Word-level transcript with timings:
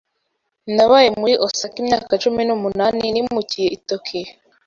Nabaye 0.75 1.07
muri 1.19 1.33
Osaka 1.45 1.75
imyaka 1.81 2.11
cumi 2.23 2.41
n'umunani 2.45 3.03
nimukiye 3.13 3.67
i 3.77 3.79
Tokiyo. 3.87 4.31